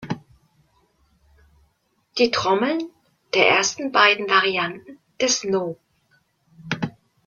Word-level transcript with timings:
Die 2.17 2.31
Trommeln 2.31 2.89
der 3.35 3.47
ersten 3.49 3.91
beiden 3.91 4.27
Varianten 4.27 4.97
des 5.19 5.43
No. 5.43 5.77